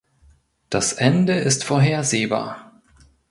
[0.71, 2.81] Das Ende ist vorhersehbar.